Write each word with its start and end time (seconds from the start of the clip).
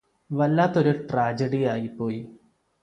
വല്ലാത്തൊരു 0.31 0.93
ട്രാജഡിയായിപ്പോയി 1.09 2.21